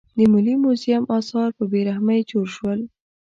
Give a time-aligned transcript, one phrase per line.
[0.17, 2.79] د ملي موزیم اثار په بې رحمۍ چور شول.